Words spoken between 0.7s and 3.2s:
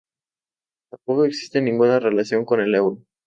Tampoco existe ninguna relación con el euro.